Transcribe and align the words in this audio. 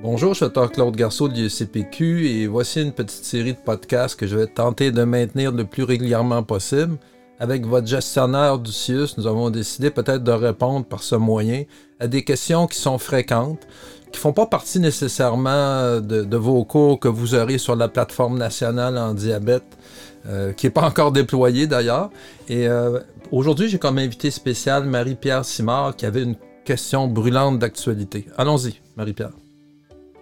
Bonjour, 0.00 0.32
je 0.32 0.44
suis 0.44 0.70
Claude 0.72 0.94
Garceau 0.94 1.28
de 1.28 1.34
l'UCPQ 1.34 2.28
et 2.28 2.46
voici 2.46 2.80
une 2.80 2.92
petite 2.92 3.24
série 3.24 3.54
de 3.54 3.58
podcasts 3.58 4.14
que 4.14 4.28
je 4.28 4.36
vais 4.36 4.46
tenter 4.46 4.92
de 4.92 5.02
maintenir 5.02 5.50
le 5.50 5.64
plus 5.64 5.82
régulièrement 5.82 6.44
possible. 6.44 6.98
Avec 7.40 7.66
votre 7.66 7.88
gestionnaire 7.88 8.60
du 8.60 8.70
CIUS, 8.70 9.16
nous 9.16 9.26
avons 9.26 9.50
décidé 9.50 9.90
peut-être 9.90 10.22
de 10.22 10.30
répondre 10.30 10.86
par 10.86 11.02
ce 11.02 11.16
moyen 11.16 11.64
à 11.98 12.06
des 12.06 12.22
questions 12.22 12.68
qui 12.68 12.78
sont 12.78 12.98
fréquentes, 12.98 13.66
qui 14.12 14.20
font 14.20 14.32
pas 14.32 14.46
partie 14.46 14.78
nécessairement 14.78 16.00
de, 16.00 16.36
vos 16.36 16.64
cours 16.64 17.00
que 17.00 17.08
vous 17.08 17.34
aurez 17.34 17.58
sur 17.58 17.74
la 17.74 17.88
plateforme 17.88 18.38
nationale 18.38 18.96
en 18.98 19.14
diabète, 19.14 19.66
euh, 20.28 20.52
qui 20.52 20.66
n'est 20.66 20.70
pas 20.70 20.86
encore 20.86 21.10
déployée 21.10 21.66
d'ailleurs. 21.66 22.10
Et 22.48 22.68
euh, 22.68 23.00
aujourd'hui, 23.32 23.68
j'ai 23.68 23.80
comme 23.80 23.98
invité 23.98 24.30
spécial 24.30 24.84
Marie-Pierre 24.84 25.44
Simard 25.44 25.96
qui 25.96 26.06
avait 26.06 26.22
une 26.22 26.36
question 26.64 27.08
brûlante 27.08 27.58
d'actualité. 27.58 28.26
Allons-y, 28.36 28.80
Marie-Pierre. 28.96 29.32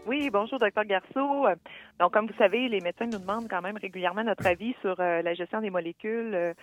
Oui, 0.07 0.31
bonjour, 0.31 0.61
docteur 0.61 0.85
Garceau. 0.85 1.47
Donc, 1.99 2.13
comme 2.13 2.29
vous 2.29 2.39
savez, 2.39 2.69
les 2.69 2.81
médecins 2.81 3.07
nous 3.07 3.19
demandent 3.19 3.49
quand 3.49 3.61
même 3.61 3.77
régulièrement 3.77 4.23
notre 4.23 4.47
avis 4.47 4.75
sur 4.81 4.95
euh, 5.01 5.21
la 5.21 5.35
gestion 5.35 5.61
des 5.61 5.71
molécules 5.71 6.55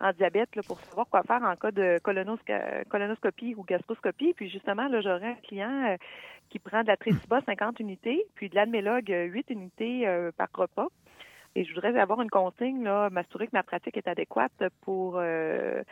en 0.00 0.12
diabète 0.12 0.50
pour 0.66 0.78
savoir 0.80 1.08
quoi 1.08 1.22
faire 1.22 1.42
en 1.42 1.56
cas 1.56 1.70
de 1.70 1.98
colonoscopie 2.02 3.54
ou 3.56 3.64
gastroscopie. 3.64 4.34
Puis 4.34 4.48
justement, 4.48 4.88
là, 4.88 5.00
j'aurais 5.00 5.32
un 5.32 5.46
client 5.46 5.84
euh, 5.86 5.96
qui 6.50 6.58
prend 6.58 6.82
de 6.82 6.86
la 6.86 6.96
Triciba 6.96 7.40
50 7.40 7.80
unités, 7.80 8.24
puis 8.34 8.48
de 8.48 8.54
l'admélogue 8.54 9.08
8 9.08 9.50
unités 9.50 10.06
euh, 10.06 10.30
par 10.36 10.48
repas. 10.54 10.88
Et 11.56 11.64
je 11.64 11.72
voudrais 11.72 11.96
avoir 11.98 12.20
une 12.20 12.30
consigne, 12.30 12.82
m'assurer 13.12 13.46
que 13.46 13.52
ma 13.52 13.62
pratique 13.62 13.96
est 13.96 14.08
adéquate 14.08 14.64
pour 14.82 15.18
euh, 15.18 15.82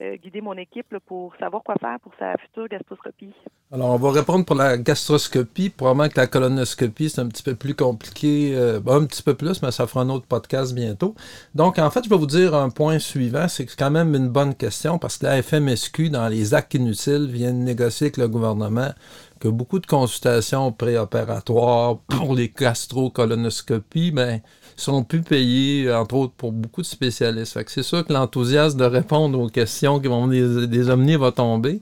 euh, 0.00 0.16
guider 0.16 0.40
mon 0.40 0.54
équipe 0.54 0.96
pour 1.06 1.34
savoir 1.40 1.62
quoi 1.62 1.74
faire 1.80 1.98
pour 2.00 2.12
sa 2.18 2.36
future 2.36 2.68
gastroscopie. 2.68 3.32
Alors, 3.70 3.90
on 3.90 3.96
va 3.96 4.12
répondre 4.12 4.44
pour 4.44 4.56
la 4.56 4.78
gastroscopie. 4.78 5.70
Probablement 5.70 6.08
que 6.08 6.18
la 6.18 6.26
colonoscopie, 6.26 7.10
c'est 7.10 7.20
un 7.20 7.26
petit 7.26 7.42
peu 7.42 7.54
plus 7.54 7.74
compliqué. 7.74 8.54
Euh, 8.54 8.80
un 8.86 9.04
petit 9.04 9.22
peu 9.22 9.34
plus, 9.34 9.60
mais 9.60 9.70
ça 9.72 9.86
fera 9.86 10.02
un 10.02 10.08
autre 10.08 10.24
podcast 10.26 10.74
bientôt. 10.74 11.14
Donc, 11.54 11.78
en 11.78 11.90
fait, 11.90 12.04
je 12.04 12.08
vais 12.08 12.16
vous 12.16 12.26
dire 12.26 12.54
un 12.54 12.70
point 12.70 12.98
suivant. 12.98 13.48
C'est 13.48 13.66
quand 13.76 13.90
même 13.90 14.14
une 14.14 14.28
bonne 14.28 14.54
question 14.54 14.98
parce 14.98 15.18
que 15.18 15.26
la 15.26 15.42
FMSQ, 15.42 16.10
dans 16.10 16.28
les 16.28 16.54
actes 16.54 16.74
inutiles, 16.74 17.26
vient 17.26 17.52
de 17.52 17.58
négocier 17.58 18.06
avec 18.06 18.16
le 18.16 18.28
gouvernement 18.28 18.92
que 19.38 19.48
beaucoup 19.48 19.78
de 19.78 19.86
consultations 19.86 20.72
préopératoires 20.72 21.98
pour 22.08 22.34
les 22.34 22.48
gastro-colonoscopies, 22.48 24.10
ben, 24.10 24.40
sont 24.76 25.02
plus 25.02 25.22
payés, 25.22 25.92
entre 25.92 26.14
autres, 26.14 26.34
pour 26.34 26.52
beaucoup 26.52 26.82
de 26.82 26.86
spécialistes. 26.86 27.58
c'est 27.66 27.82
sûr 27.82 28.06
que 28.06 28.12
l'enthousiasme 28.12 28.78
de 28.78 28.84
répondre 28.84 29.38
aux 29.40 29.48
questions 29.48 30.00
qui 30.00 30.08
vont 30.08 30.28
des, 30.28 30.66
des 30.66 30.82
va 31.16 31.32
tomber. 31.32 31.80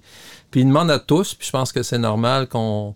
Puis 0.50 0.60
il 0.62 0.66
demande 0.66 0.90
à 0.90 0.98
tous, 0.98 1.34
puis 1.34 1.46
je 1.46 1.52
pense 1.52 1.72
que 1.72 1.82
c'est 1.82 1.98
normal 1.98 2.48
qu'on 2.48 2.94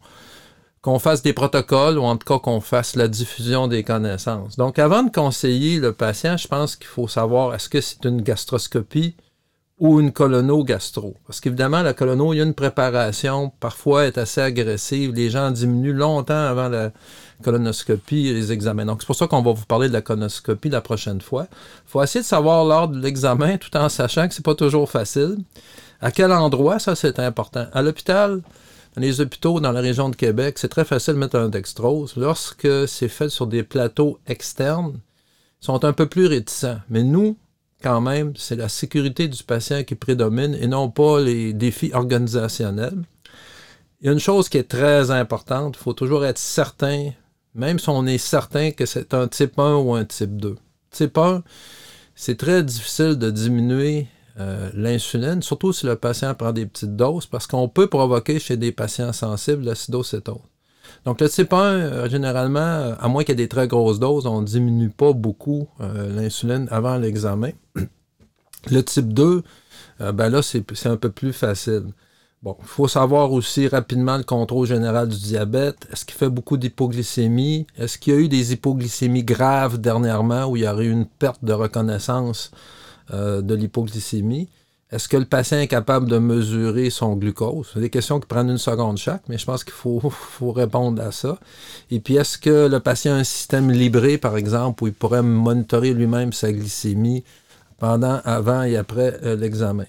qu'on 0.83 0.98
fasse 0.98 1.22
des 1.22 1.34
protocoles 1.34 1.98
ou 1.98 2.05
en 2.05 2.16
tout 2.16 2.27
cas 2.27 2.38
qu'on 2.38 2.62
fasse 2.62 2.97
la 2.97 3.06
diffusion 3.06 3.69
des 3.69 3.83
connaissances. 3.83 4.56
Donc 4.56 4.78
avant 4.78 5.03
de 5.03 5.11
conseiller 5.11 5.78
le 5.78 5.92
patient, 5.92 6.38
je 6.38 6.48
pense 6.48 6.75
qu'il 6.75 6.86
faut 6.86 7.06
savoir 7.06 7.55
est-ce 7.55 7.69
que 7.69 7.83
c'est 7.83 8.05
une 8.06 8.22
gastroscopie 8.22 9.14
ou 9.81 9.98
une 9.98 10.12
colono-gastro. 10.12 11.17
Parce 11.27 11.41
qu'évidemment, 11.41 11.83
la 11.83 11.95
colono, 11.95 12.34
il 12.34 12.36
y 12.36 12.41
a 12.41 12.45
une 12.45 12.55
préparation, 12.55 13.50
parfois 13.61 14.06
est 14.06 14.19
assez 14.19 14.42
agressive. 14.42 15.14
Les 15.14 15.31
gens 15.31 15.50
diminuent 15.50 15.95
longtemps 15.95 16.34
avant 16.34 16.69
la 16.69 16.92
colonoscopie 17.42 18.28
et 18.28 18.34
les 18.34 18.53
examens. 18.53 18.84
Donc, 18.84 19.00
c'est 19.00 19.06
pour 19.06 19.17
ça 19.17 19.27
qu'on 19.27 19.41
va 19.41 19.53
vous 19.53 19.64
parler 19.64 19.89
de 19.89 19.95
la 19.95 20.03
colonoscopie 20.03 20.69
la 20.69 20.83
prochaine 20.83 21.22
fois. 21.22 21.47
Il 21.50 21.91
faut 21.91 22.03
essayer 22.03 22.20
de 22.20 22.27
savoir 22.27 22.67
lors 22.67 22.89
de 22.89 23.00
l'examen, 23.00 23.56
tout 23.56 23.75
en 23.75 23.89
sachant 23.89 24.28
que 24.28 24.34
c'est 24.34 24.45
pas 24.45 24.55
toujours 24.55 24.91
facile. 24.91 25.39
À 26.03 26.11
quel 26.11 26.31
endroit, 26.31 26.78
ça, 26.78 26.94
c'est 26.94 27.19
important? 27.19 27.67
À 27.72 27.81
l'hôpital, 27.81 28.42
dans 28.94 29.00
les 29.00 29.22
hôpitaux 29.22 29.61
dans 29.61 29.72
la 29.72 29.81
région 29.81 30.11
de 30.11 30.17
Québec, 30.17 30.59
c'est 30.59 30.69
très 30.69 30.84
facile 30.84 31.15
de 31.15 31.19
mettre 31.19 31.37
un 31.37 31.48
dextrose. 31.48 32.17
Lorsque 32.17 32.87
c'est 32.87 33.09
fait 33.09 33.31
sur 33.31 33.47
des 33.47 33.62
plateaux 33.62 34.19
externes, 34.27 35.00
ils 35.62 35.65
sont 35.65 35.87
un 35.87 35.94
peu 35.94 36.05
plus 36.05 36.26
réticents. 36.26 36.81
Mais 36.91 37.03
nous, 37.03 37.38
quand 37.83 38.01
même, 38.01 38.33
c'est 38.37 38.57
la 38.57 38.69
sécurité 38.69 39.29
du 39.29 39.43
patient 39.43 39.85
qui 39.85 39.95
prédomine 39.95 40.55
et 40.55 40.67
non 40.67 40.91
pas 40.91 41.21
les 41.21 41.53
défis 41.53 41.91
organisationnels. 41.93 43.03
Il 44.01 44.07
y 44.07 44.09
a 44.09 44.13
une 44.13 44.19
chose 44.19 44.49
qui 44.49 44.59
est 44.59 44.69
très 44.69 45.11
importante, 45.11 45.77
il 45.79 45.83
faut 45.83 45.93
toujours 45.93 46.25
être 46.25 46.39
certain, 46.39 47.11
même 47.55 47.79
si 47.79 47.89
on 47.89 48.07
est 48.07 48.19
certain 48.19 48.71
que 48.71 48.87
c'est 48.87 49.13
un 49.13 49.29
type 49.29 49.59
1 49.59 49.77
ou 49.77 49.95
un 49.95 50.05
type 50.05 50.37
2. 50.37 50.57
Type 50.91 51.19
1, 51.19 51.43
c'est 52.15 52.39
très 52.39 52.63
difficile 52.63 53.17
de 53.17 53.31
diminuer 53.31 54.07
euh, 54.39 54.71
l'insuline, 54.75 55.43
surtout 55.43 55.73
si 55.73 55.87
le 55.87 55.97
patient 55.97 56.35
prend 56.35 56.53
des 56.53 56.67
petites 56.67 56.97
doses, 56.97 57.27
parce 57.27 57.47
qu'on 57.47 57.69
peut 57.69 57.89
provoquer 57.89 58.39
chez 58.39 58.57
des 58.57 58.73
patients 58.73 59.12
sensibles 59.12 59.65
l'acidocétose. 59.65 60.41
Donc, 61.05 61.21
le 61.21 61.28
type 61.28 61.53
1, 61.53 61.59
euh, 61.59 62.09
généralement, 62.09 62.94
à 62.99 63.09
moins 63.09 63.25
qu'il 63.25 63.31
y 63.31 63.33
ait 63.33 63.44
des 63.44 63.49
très 63.49 63.69
grosses 63.69 63.99
doses, 63.99 64.27
on 64.27 64.43
ne 64.43 64.47
diminue 64.47 64.91
pas 64.91 65.12
beaucoup 65.12 65.69
euh, 65.81 66.15
l'insuline 66.15 66.69
avant 66.71 66.97
l'examen. 66.97 67.50
Le 68.71 68.83
type 68.83 69.15
2, 69.15 69.43
euh, 70.03 70.12
ben 70.12 70.28
là, 70.28 70.43
c'est 70.43 70.87
un 70.87 70.97
peu 70.99 71.11
plus 71.11 71.33
facile. 71.33 71.84
Bon, 72.43 72.55
il 72.61 72.66
faut 72.66 72.88
savoir 72.88 73.33
aussi 73.33 73.69
rapidement 73.69 74.19
le 74.19 74.22
contrôle 74.22 74.66
général 74.66 75.09
du 75.09 75.16
diabète. 75.16 75.88
Est-ce 75.91 76.05
qu'il 76.05 76.15
fait 76.15 76.28
beaucoup 76.28 76.59
d'hypoglycémie? 76.59 77.67
Est-ce 77.78 77.97
qu'il 77.97 78.12
y 78.12 78.17
a 78.17 78.21
eu 78.21 78.28
des 78.28 78.53
hypoglycémies 78.53 79.25
graves 79.25 79.78
dernièrement 79.78 80.44
où 80.44 80.56
il 80.56 80.65
y 80.65 80.69
aurait 80.69 80.84
eu 80.84 80.91
une 80.91 81.06
perte 81.06 81.43
de 81.43 81.53
reconnaissance 81.53 82.50
de 83.11 83.55
l'hypoglycémie? 83.55 84.49
Est-ce 84.93 85.09
que 85.09 85.17
le 85.17 85.25
patient 85.25 85.59
est 85.59 85.69
capable 85.69 86.09
de 86.09 86.19
mesurer 86.19 86.91
son 86.91 87.15
glucose? 87.15 87.71
C'est 87.73 87.81
des 87.81 87.91
questions 87.91 88.19
qui 88.19 88.27
prennent 88.27 88.51
une 88.51 88.59
seconde 88.59 88.99
chaque, 88.99 89.23
mais 89.28 89.39
je 89.39 89.47
pense 89.47 89.62
qu'il 89.62 89.73
faut, 89.73 90.53
répondre 90.53 91.01
à 91.01 91.12
ça. 91.12 91.39
Et 91.91 92.01
puis, 92.01 92.17
est-ce 92.17 92.39
que 92.39 92.69
le 92.69 92.81
patient 92.81 93.15
a 93.15 93.19
un 93.19 93.25
système 93.25 93.71
libré, 93.71 94.19
par 94.19 94.37
exemple, 94.37 94.83
où 94.83 94.87
il 94.89 94.93
pourrait 94.93 95.23
monitorer 95.23 95.95
lui-même 95.95 96.33
sa 96.33 96.53
glycémie 96.53 97.23
pendant, 97.79 98.21
avant 98.25 98.65
et 98.65 98.77
après 98.77 99.19
euh, 99.23 99.37
l'examen? 99.37 99.87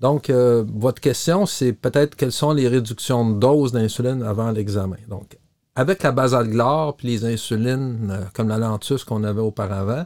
Donc, 0.00 0.28
euh, 0.28 0.64
votre 0.74 1.00
question, 1.00 1.46
c'est 1.46 1.72
peut-être 1.72 2.16
quelles 2.16 2.32
sont 2.32 2.52
les 2.52 2.66
réductions 2.66 3.30
de 3.30 3.38
dose 3.38 3.70
d'insuline 3.70 4.24
avant 4.24 4.50
l'examen. 4.50 4.96
Donc, 5.08 5.38
avec 5.76 6.02
la 6.02 6.10
basalglare 6.10 6.96
puis 6.96 7.06
les 7.06 7.24
insulines 7.24 8.10
euh, 8.10 8.24
comme 8.34 8.48
la 8.48 8.58
lentus 8.58 9.04
qu'on 9.04 9.22
avait 9.22 9.40
auparavant, 9.40 10.04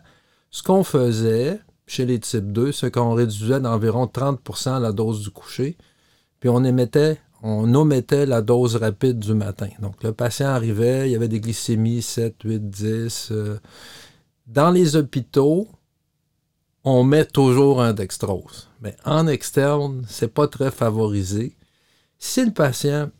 ce 0.51 0.63
qu'on 0.63 0.85
faisait, 0.85 1.59
chez 1.87 2.05
les 2.05 2.19
types 2.19 2.53
2, 2.53 2.73
c'est 2.73 2.91
qu'on 2.91 3.15
réduisait 3.15 3.61
d'environ 3.61 4.07
30% 4.07 4.81
la 4.81 4.93
dose 4.93 5.23
du 5.23 5.31
coucher, 5.31 5.77
puis 6.41 6.49
on 6.49 6.65
émettait, 6.65 7.21
on 7.43 7.73
omettait 7.75 8.27
la 8.27 8.43
dose 8.43 8.77
rapide 8.77 9.19
du 9.19 9.35
matin. 9.35 9.69
Donc 9.81 10.03
le 10.03 10.13
patient 10.13 10.49
arrivait, 10.49 11.09
il 11.09 11.13
y 11.13 11.17
avait 11.17 11.29
des 11.29 11.41
glycémies 11.41 12.03
7, 12.03 12.43
8, 12.45 12.71
10. 12.71 13.33
Dans 14.47 14.71
les 14.71 14.97
hôpitaux, 14.97 15.69
on 16.85 17.03
met 17.03 17.25
toujours 17.25 17.83
un 17.83 17.93
dextrose. 17.93 18.69
Mais 18.81 18.97
en 19.05 19.27
externe, 19.27 20.05
c'est 20.09 20.33
pas 20.33 20.47
très 20.47 20.71
favorisé. 20.71 21.57
Si 22.19 22.45
le 22.45 22.53
patient 22.53 23.11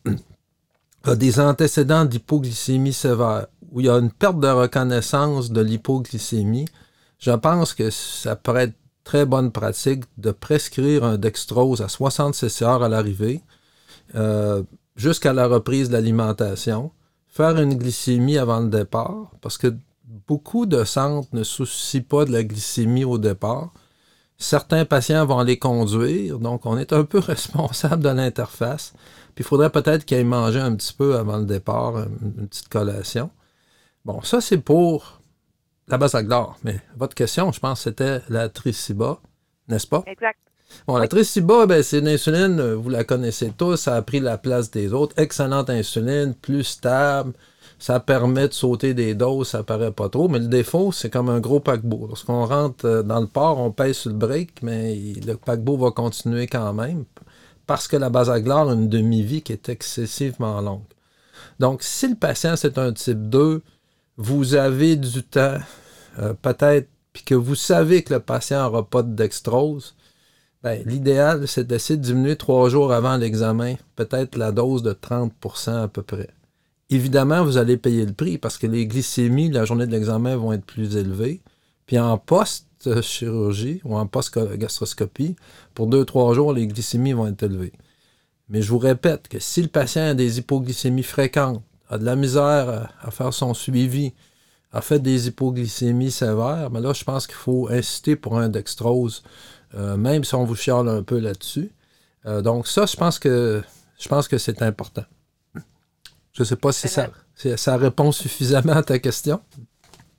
a 1.03 1.16
des 1.16 1.41
antécédents 1.41 2.05
d'hypoglycémie 2.05 2.93
sévère, 2.93 3.47
où 3.72 3.81
il 3.81 3.87
y 3.87 3.88
a 3.88 3.99
une 3.99 4.12
perte 4.12 4.38
de 4.38 4.49
reconnaissance 4.49 5.50
de 5.50 5.60
l'hypoglycémie, 5.60 6.66
je 7.19 7.32
pense 7.32 7.75
que 7.75 7.91
ça 7.91 8.37
pourrait 8.37 8.65
être 8.65 8.77
très 9.04 9.25
bonne 9.25 9.53
pratique 9.53 10.04
de 10.19 10.32
prescrire 10.32 11.04
un 11.04 11.16
dextrose 11.16 11.81
à 11.81 11.88
66 11.88 12.62
heures 12.62 12.82
à 12.82 12.88
l'arrivée 12.88 13.41
euh, 14.15 14.62
jusqu'à 14.97 15.32
la 15.32 15.47
reprise 15.47 15.88
de 15.88 15.93
l'alimentation, 15.93 16.91
faire 17.28 17.59
une 17.59 17.75
glycémie 17.75 18.38
avant 18.38 18.60
le 18.60 18.69
départ, 18.69 19.31
parce 19.41 19.59
que 19.59 19.75
beaucoup 20.26 20.66
de 20.66 20.84
centres 20.84 21.28
ne 21.32 21.44
soucient 21.44 22.03
pas 22.03 22.25
de 22.25 22.32
la 22.32 22.43
glycémie 22.43 23.05
au 23.05 23.19
départ. 23.19 23.72
Certains 24.38 24.84
patients 24.84 25.25
vont 25.25 25.43
les 25.43 25.59
conduire, 25.59 26.38
donc 26.38 26.66
on 26.66 26.76
est 26.76 26.93
un 26.93 27.05
peu 27.05 27.19
responsable 27.32 28.03
de 28.03 28.09
l'interface. 28.09 28.93
Puis 29.34 29.44
il 29.44 29.47
faudrait 29.47 29.71
peut-être 29.71 30.05
qu'ils 30.05 30.19
aient 30.19 30.25
mangé 30.25 30.61
un 30.61 30.75
petit 30.75 30.93
peu 30.93 31.17
avant 31.17 31.37
le 31.37 31.44
départ, 31.44 31.96
une 32.23 32.49
petite 32.49 32.69
collation. 32.69 33.31
Bon, 34.05 34.23
ça 34.23 34.40
c'est 34.40 34.58
pour 34.58 35.20
la 35.88 35.99
base 35.99 36.15
glore. 36.17 36.56
Mais 36.65 36.81
votre 36.97 37.15
question, 37.15 37.53
je 37.53 37.61
pense, 37.61 37.83
c'était 37.83 38.21
la 38.29 38.49
Triciba, 38.49 39.19
n'est-ce 39.69 39.87
pas? 39.87 40.05
Exact. 40.06 40.38
Bon, 40.87 40.97
la 40.97 41.09
Triciba, 41.09 41.67
ben, 41.67 41.83
c'est 41.83 42.00
une 42.00 42.09
insuline, 42.09 42.61
vous 42.75 42.91
la 42.91 43.05
connaissez 43.05 43.53
tous, 43.56 43.77
ça 43.77 43.97
a 43.97 44.03
pris 44.03 44.21
la 44.21 44.37
place 44.37 44.71
des 44.71 44.93
autres. 44.93 45.15
Excellente 45.19 45.71
insuline, 45.71 46.35
plus 46.35 46.65
stable. 46.65 47.33
Ça 47.79 48.00
permet 48.00 48.49
de 48.49 48.55
sauter 48.55 48.94
des 48.94 49.15
doses, 49.15 49.49
ça 49.49 49.62
paraît 49.62 49.93
pas 49.93 50.09
trop, 50.09 50.29
mais 50.29 50.38
le 50.38 50.49
défaut, 50.49 50.93
c'est 50.93 51.11
comme 51.11 51.29
un 51.29 51.41
gros 51.41 51.61
paquebot. 51.61 52.06
Lorsqu'on 52.09 52.47
rentre 52.47 52.87
euh, 52.87 53.03
dans 53.03 53.21
le 53.21 53.27
port, 53.27 53.59
on 53.59 53.71
pèse 53.71 53.99
sur 53.99 54.11
le 54.11 54.17
break, 54.17 54.62
mais 54.62 54.97
le 55.27 55.35
paquebot 55.35 55.77
va 55.77 55.91
continuer 55.91 56.47
quand 56.47 56.73
même 56.73 57.05
parce 57.67 57.88
que 57.88 57.97
la 57.97 58.11
base 58.11 58.31
a 58.31 58.38
une 58.38 58.88
demi-vie 58.88 59.43
qui 59.43 59.53
est 59.53 59.69
excessivement 59.69 60.61
longue. 60.61 60.85
Donc, 61.59 61.83
si 61.83 62.09
le 62.09 62.15
patient, 62.15 62.56
c'est 62.56 62.79
un 62.79 62.93
type 62.93 63.29
2, 63.29 63.62
vous 64.16 64.54
avez 64.54 64.96
du 64.96 65.22
temps, 65.22 65.58
euh, 66.18 66.34
peut-être, 66.34 66.88
puis 67.12 67.22
que 67.24 67.34
vous 67.34 67.54
savez 67.54 68.02
que 68.02 68.14
le 68.14 68.20
patient 68.20 68.62
n'aura 68.62 68.88
pas 68.88 69.02
de 69.02 69.14
dextrose, 69.14 69.94
ben, 70.62 70.82
l'idéal, 70.86 71.46
c'est 71.46 71.66
d'essayer 71.66 71.96
de 71.96 72.02
diminuer 72.02 72.36
trois 72.36 72.68
jours 72.68 72.92
avant 72.92 73.16
l'examen, 73.16 73.74
peut-être 73.94 74.36
la 74.36 74.52
dose 74.52 74.82
de 74.82 74.92
30% 74.92 75.82
à 75.84 75.88
peu 75.88 76.02
près. 76.02 76.28
évidemment, 76.90 77.44
vous 77.44 77.56
allez 77.56 77.76
payer 77.76 78.06
le 78.06 78.12
prix 78.12 78.38
parce 78.38 78.58
que 78.58 78.66
les 78.66 78.86
glycémies, 78.86 79.50
la 79.50 79.64
journée 79.64 79.86
de 79.86 79.92
l'examen, 79.92 80.36
vont 80.36 80.52
être 80.52 80.64
plus 80.64 80.96
élevées. 80.96 81.40
Puis 81.86 81.98
en 81.98 82.18
post-chirurgie 82.18 83.80
ou 83.84 83.96
en 83.96 84.06
post-gastroscopie, 84.06 85.36
pour 85.74 85.86
deux, 85.86 86.04
trois 86.04 86.34
jours, 86.34 86.52
les 86.52 86.66
glycémies 86.66 87.12
vont 87.12 87.28
être 87.28 87.42
élevées. 87.44 87.72
Mais 88.48 88.62
je 88.62 88.70
vous 88.70 88.78
répète 88.78 89.28
que 89.28 89.38
si 89.38 89.62
le 89.62 89.68
patient 89.68 90.02
a 90.02 90.14
des 90.14 90.38
hypoglycémies 90.38 91.02
fréquentes, 91.02 91.62
a 91.88 91.99
de 91.99 92.05
la 92.05 92.17
misère 92.17 92.91
à, 93.00 93.11
faire 93.11 93.33
son 93.33 93.55
suivi, 93.55 94.15
a 94.73 94.81
fait 94.81 94.99
des 94.99 95.29
hypoglycémies 95.29 96.11
sévères, 96.11 96.71
mais 96.71 96.81
là, 96.81 96.93
je 96.93 97.05
pense 97.05 97.27
qu'il 97.27 97.37
faut 97.37 97.69
inciter 97.71 98.17
pour 98.17 98.38
un 98.38 98.49
dextrose, 98.49 99.23
euh, 99.75 99.97
même 99.97 100.25
si 100.25 100.35
on 100.35 100.44
vous 100.44 100.56
chiale 100.56 100.88
un 100.88 101.03
peu 101.03 101.19
là-dessus. 101.19 101.71
Euh, 102.27 102.43
donc, 102.43 102.67
ça, 102.67 102.87
je 102.87 102.97
pense 102.97 103.19
que 103.19 103.62
je 103.99 104.09
pense 104.09 104.29
que 104.29 104.38
c'est 104.38 104.62
important. 104.62 105.05
Je 106.33 106.43
ne 106.43 106.44
sais 106.44 106.56
pas 106.56 106.73
si 106.73 106.88
ça, 106.88 107.09
ça 107.35 107.77
répond 107.79 108.12
suffisamment 108.12 108.75
à 108.75 108.83
ta 108.83 108.99
question. 108.99 109.41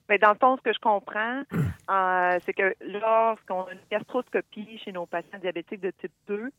Mais 0.10 0.18
dans 0.18 0.30
le 0.30 0.38
fond, 0.40 0.58
ce 0.58 0.62
que 0.62 0.74
je 0.74 0.80
comprends, 0.80 1.44
euh, 1.52 2.40
c'est 2.46 2.54
que 2.54 2.74
lorsqu'on 2.82 3.64
a 3.64 3.72
une 3.74 3.80
gastroscopie 3.92 4.80
chez 4.84 4.92
nos 4.92 5.06
patients 5.06 5.40
diabétiques 5.40 5.82
de 5.82 5.92
type 5.92 6.14
2, 6.28 6.50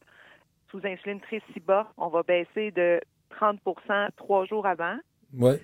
sous 0.70 0.80
insuline 0.84 1.20
très 1.20 1.40
si 1.52 1.60
bas, 1.60 1.90
on 1.96 2.08
va 2.08 2.22
baisser 2.22 2.70
de 2.72 3.00
30% 3.40 4.08
trois 4.16 4.44
jours 4.46 4.66
avant. 4.66 4.96
Oui. 5.36 5.54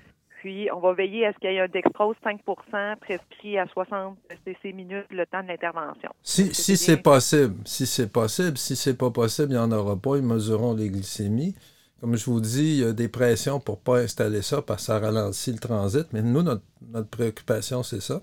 Puis, 0.44 0.68
on 0.70 0.78
va 0.78 0.92
veiller 0.92 1.26
à 1.26 1.32
ce 1.32 1.38
qu'il 1.38 1.50
y 1.52 1.54
ait 1.54 1.60
un 1.60 1.68
dextrose 1.68 2.16
5% 2.22 2.96
prescrit 2.96 3.58
à 3.58 3.66
60 3.66 4.18
cc 4.44 4.74
minutes 4.74 5.06
le 5.10 5.24
temps 5.24 5.42
de 5.42 5.48
l'intervention. 5.48 6.10
Si, 6.22 6.54
si 6.54 6.76
c'est 6.76 6.98
possible, 6.98 7.56
si 7.64 7.86
c'est 7.86 8.12
possible, 8.12 8.58
si 8.58 8.76
c'est 8.76 8.98
pas 8.98 9.10
possible, 9.10 9.52
il 9.52 9.56
n'y 9.56 9.58
en 9.58 9.72
aura 9.72 9.96
pas. 9.96 10.16
Ils 10.16 10.22
mesureront 10.22 10.74
les 10.74 10.90
glycémies. 10.90 11.54
Comme 11.98 12.16
je 12.16 12.26
vous 12.26 12.40
dis, 12.40 12.74
il 12.74 12.80
y 12.80 12.84
a 12.84 12.92
des 12.92 13.08
pressions 13.08 13.58
pour 13.58 13.76
ne 13.76 13.80
pas 13.80 13.98
installer 14.00 14.42
ça 14.42 14.60
parce 14.60 14.82
que 14.82 14.86
ça 14.88 14.98
ralentit 14.98 15.52
le 15.52 15.58
transit. 15.58 16.06
Mais 16.12 16.20
nous, 16.20 16.42
notre, 16.42 16.64
notre 16.90 17.08
préoccupation, 17.08 17.82
c'est 17.82 18.02
ça. 18.02 18.20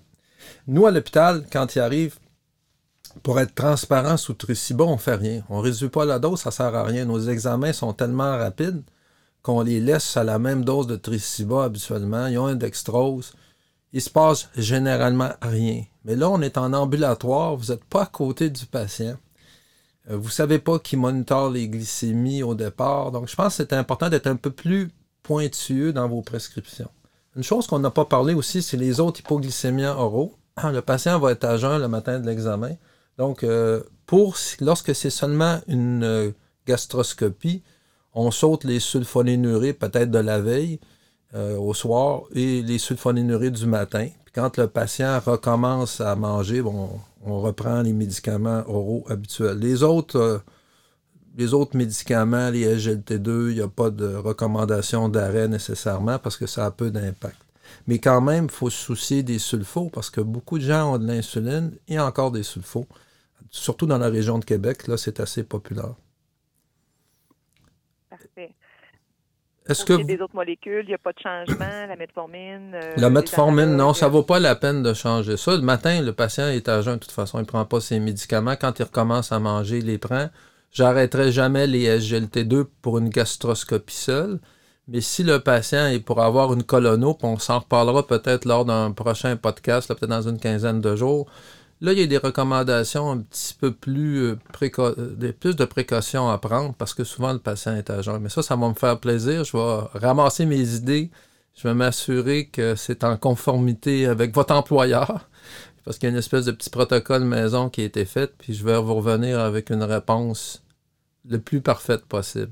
Nous, 0.68 0.86
à 0.86 0.92
l'hôpital, 0.92 1.44
quand 1.52 1.76
il 1.76 1.80
arrive, 1.80 2.20
pour 3.24 3.40
être 3.40 3.56
transparent 3.56 4.18
sous 4.18 4.36
Truciba, 4.36 4.84
on 4.84 4.94
ne 4.94 4.98
fait 4.98 5.16
rien. 5.16 5.44
On 5.50 5.58
ne 5.58 5.64
réduit 5.64 5.90
pas 5.90 6.06
la 6.06 6.20
dose, 6.20 6.42
ça 6.42 6.50
ne 6.50 6.54
sert 6.54 6.76
à 6.76 6.84
rien. 6.84 7.06
Nos 7.06 7.20
examens 7.20 7.74
sont 7.74 7.94
tellement 7.94 8.38
rapides 8.38 8.84
qu'on 9.42 9.62
les 9.62 9.80
laisse 9.80 10.18
à 10.18 10.24
la 10.24 10.40
même 10.40 10.64
dose 10.64 10.88
de 10.88 10.96
Triciba 10.96 11.64
habituellement. 11.64 12.28
Ils 12.28 12.38
ont 12.38 12.48
un 12.48 12.56
dextrose. 12.56 13.34
Il 13.94 14.02
se 14.02 14.10
passe 14.10 14.50
généralement 14.56 15.32
rien. 15.42 15.84
Mais 16.06 16.16
là, 16.16 16.30
on 16.30 16.42
est 16.42 16.58
en 16.58 16.74
ambulatoire, 16.74 17.56
vous 17.56 17.72
n'êtes 17.72 17.84
pas 17.86 18.04
à 18.04 18.06
côté 18.06 18.50
du 18.50 18.66
patient. 18.66 19.18
Euh, 20.10 20.18
vous 20.18 20.28
ne 20.28 20.32
savez 20.32 20.60
pas 20.60 20.80
qui 20.80 20.98
monitore 20.98 21.50
les 21.50 21.68
glycémies 21.68 22.44
au 22.44 22.56
départ. 22.56 23.12
Donc, 23.12 23.28
je 23.28 23.36
pense 23.36 23.58
que 23.58 23.64
c'est 23.64 23.74
important 23.74 24.10
d'être 24.10 24.28
un 24.28 24.36
peu 24.36 24.52
plus 24.52 24.90
pointueux 25.24 25.94
dans 25.94 26.08
vos 26.08 26.22
prescriptions. 26.22 26.90
Une 27.36 27.44
chose 27.44 27.68
qu'on 27.68 27.80
n'a 27.80 27.92
pas 27.92 28.06
parlé 28.06 28.34
aussi, 28.34 28.62
c'est 28.62 28.78
les 28.78 29.00
autres 29.00 29.20
hypoglycémiens 29.20 29.96
oraux. 29.96 30.36
Le 30.64 30.82
patient 30.82 31.20
va 31.20 31.32
être 31.32 31.46
à 31.46 31.58
jeun 31.58 31.80
le 31.80 31.88
matin 31.88 32.20
de 32.20 32.26
l'examen. 32.26 32.76
Donc, 33.18 33.44
euh, 33.44 33.84
pour 34.06 34.36
lorsque 34.60 34.96
c'est 34.96 35.10
seulement 35.10 35.62
une 35.68 36.04
euh, 36.04 36.32
gastroscopie, 36.68 37.64
on 38.14 38.32
saute 38.32 38.64
les 38.64 38.80
sulfonyluries 38.80 39.74
peut-être 39.74 40.12
de 40.12 40.20
la 40.20 40.40
veille 40.40 40.80
euh, 41.34 41.58
au 41.58 41.74
soir 41.74 42.24
et 42.34 42.62
les 42.62 42.78
sulfonyluries 42.78 43.52
du 43.52 43.66
matin. 43.66 44.08
Puis 44.26 44.34
quand 44.34 44.58
le 44.58 44.68
patient 44.68 45.20
recommence 45.20 46.02
à 46.02 46.16
manger, 46.16 46.62
on 46.62 47.42
reprend 47.42 47.82
les 47.82 47.94
médicaments 47.94 48.64
oraux 48.68 49.06
habituels. 49.10 49.60
Les 49.60 49.84
autres, 49.84 50.20
euh, 50.20 50.38
les 51.38 51.54
autres 51.54 51.78
médicaments, 51.78 52.50
les 52.50 52.78
SGLT2, 52.78 53.50
il 53.50 53.56
n'y 53.56 53.62
a 53.62 53.68
pas 53.68 53.90
de 53.90 54.14
recommandation 54.16 55.08
d'arrêt 55.08 55.48
nécessairement 55.48 56.20
parce 56.20 56.38
que 56.38 56.48
ça 56.48 56.66
a 56.66 56.72
peu 56.72 56.92
d'impact. 56.92 57.38
Mais 57.88 58.00
quand 58.00 58.22
même, 58.22 58.46
il 58.46 58.52
faut 58.52 58.70
se 58.70 58.78
soucier 58.78 59.24
des 59.24 59.40
sulfos 59.40 59.90
parce 59.90 60.10
que 60.10 60.22
beaucoup 60.22 60.60
de 60.60 60.64
gens 60.64 60.94
ont 60.94 60.98
de 60.98 61.08
l'insuline 61.08 61.72
et 61.88 62.00
encore 62.00 62.32
des 62.32 62.44
sulfos. 62.44 62.88
Surtout 63.50 63.86
dans 63.86 63.98
la 63.98 64.10
région 64.10 64.40
de 64.40 64.46
Québec, 64.46 64.88
là, 64.88 64.98
c'est 64.98 65.20
assez 65.20 65.44
populaire. 65.44 65.96
Est-ce 69.68 69.86
que. 69.86 69.94
Il 69.94 70.00
y 70.00 70.02
a 70.02 70.18
des 70.18 70.22
autres 70.22 70.36
molécules, 70.36 70.84
il 70.84 70.88
n'y 70.88 70.94
a 70.94 70.98
pas 70.98 71.14
de 71.14 71.20
changement, 71.20 71.88
la 71.88 71.96
metformine. 71.96 72.72
Euh, 72.74 72.94
la 72.98 73.10
metformine, 73.10 73.76
non, 73.76 73.94
ça 73.94 74.08
ne 74.08 74.12
vaut 74.12 74.24
pas 74.24 74.40
la 74.40 74.56
peine 74.56 74.82
de 74.82 74.94
changer 74.94 75.38
ça. 75.38 75.56
Le 75.56 75.62
matin, 75.62 76.02
le 76.02 76.14
patient 76.14 76.48
est 76.48 76.68
à 76.68 76.82
jeun 76.82 76.96
de 76.96 77.00
toute 77.00 77.12
façon, 77.12 77.38
il 77.38 77.42
ne 77.42 77.48
prend 77.48 77.66
pas 77.66 77.80
ses 77.80 78.00
médicaments. 78.00 78.56
Quand 78.60 78.80
il 78.80 78.84
recommence 78.84 79.32
à 79.32 79.40
manger, 79.40 79.78
il 79.78 79.86
les 79.86 79.98
prend. 79.98 80.30
J'arrêterai 80.72 81.32
jamais 81.32 81.68
les 81.68 82.00
SGLT2 82.00 82.66
pour 82.82 82.98
une 82.98 83.10
gastroscopie 83.10 83.96
seule. 83.96 84.40
Mais 84.88 85.02
si 85.02 85.24
le 85.24 85.40
patient 85.40 85.88
est 85.88 86.00
pour 86.00 86.22
avoir 86.22 86.54
une 86.54 86.64
colono, 86.64 87.18
on 87.22 87.38
s'en 87.38 87.60
reparlera 87.60 88.08
peut-être 88.08 88.46
lors 88.46 88.66
d'un 88.66 88.92
prochain 88.92 89.36
podcast, 89.36 89.88
peut-être 89.88 90.08
dans 90.10 90.28
une 90.28 90.40
quinzaine 90.40 90.82
de 90.82 90.96
jours, 90.96 91.28
Là, 91.82 91.94
il 91.94 92.00
y 92.00 92.04
a 92.04 92.08
des 92.08 92.18
recommandations 92.18 93.10
un 93.10 93.18
petit 93.18 93.56
peu 93.60 93.74
plus, 93.74 94.20
euh, 94.20 94.40
euh, 94.80 95.32
plus 95.40 95.56
de 95.56 95.66
précautions 95.66 96.30
à 96.30 96.38
prendre 96.38 96.76
parce 96.76 96.94
que 96.94 97.04
souvent 97.04 97.34
le 97.34 97.40
patient 97.40 97.76
est 97.76 97.90
à. 97.90 98.02
Mais 98.20 98.30
ça, 98.30 98.44
ça 98.44 98.56
va 98.56 98.70
me 98.70 98.76
faire 98.76 99.00
plaisir. 99.00 99.44
Je 99.44 99.58
vais 99.58 100.00
ramasser 100.00 100.46
mes 100.46 100.76
idées. 100.76 101.10
Je 101.56 101.68
vais 101.68 101.74
m'assurer 101.74 102.46
que 102.46 102.76
c'est 102.76 103.04
en 103.04 103.18
conformité 103.18 104.06
avec 104.06 104.34
votre 104.36 104.54
employeur 104.54 105.28
parce 105.84 105.98
qu'il 105.98 106.08
y 106.08 106.12
a 106.12 106.14
une 106.14 106.20
espèce 106.20 106.46
de 106.46 106.52
petit 106.52 106.70
protocole 106.70 107.24
maison 107.24 107.70
qui 107.70 107.82
a 107.82 107.86
été 107.86 108.06
fait. 108.06 108.32
Puis 108.38 108.54
je 108.54 108.64
vais 108.64 108.80
vous 108.80 108.94
revenir 108.94 109.40
avec 109.40 109.72
une 109.72 109.84
réponse 109.84 110.62
le 111.28 111.40
plus 111.40 111.62
parfaite 111.62 112.06
possible. 112.06 112.52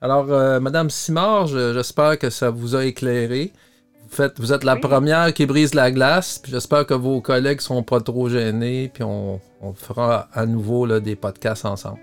Alors, 0.00 0.32
euh, 0.32 0.58
Madame 0.58 0.88
Simard, 0.88 1.48
j'espère 1.48 2.18
que 2.18 2.30
ça 2.30 2.48
vous 2.48 2.74
a 2.74 2.86
éclairé 2.86 3.52
vous 4.38 4.52
êtes 4.52 4.64
la 4.64 4.76
première 4.76 5.32
qui 5.32 5.46
brise 5.46 5.74
la 5.74 5.90
glace. 5.90 6.38
Puis 6.38 6.52
j'espère 6.52 6.86
que 6.86 6.94
vos 6.94 7.20
collègues 7.20 7.60
seront 7.60 7.82
pas 7.82 8.00
trop 8.00 8.28
gênés. 8.28 8.90
Puis 8.92 9.02
on, 9.02 9.40
fera 9.74 10.28
à 10.32 10.46
nouveau 10.46 10.86
là, 10.86 11.00
des 11.00 11.16
podcasts 11.16 11.64
ensemble. 11.64 11.98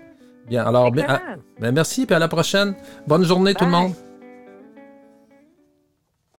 Bien, 0.48 0.64
alors, 0.64 0.90
bien, 0.90 1.04
ah, 1.08 1.20
ben, 1.60 1.72
merci. 1.72 2.06
Puis 2.06 2.14
à 2.14 2.18
la 2.18 2.28
prochaine. 2.28 2.74
Bonne 3.06 3.24
journée 3.24 3.54
tout 3.54 3.64
le 3.64 3.70
monde. 3.70 3.92